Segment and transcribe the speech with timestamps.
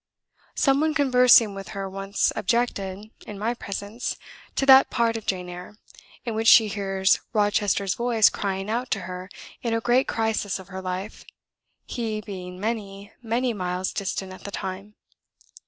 [0.55, 4.17] Some one conversing with her once objected, in my presence,
[4.55, 5.77] to that part of "Jane Eyre"
[6.25, 9.29] in which she hears Rochester's voice crying out to her
[9.61, 11.23] in a great crisis of her life,
[11.85, 14.95] he being many, many miles distant at the time.